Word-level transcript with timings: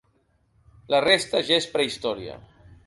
La 0.95 1.03
resta 1.05 1.43
ja 1.51 1.61
és 1.63 1.69
prehistòria. 1.77 2.41